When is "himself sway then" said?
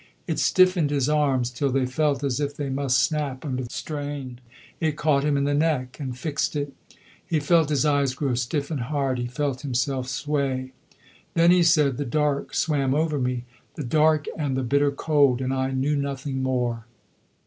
9.61-11.51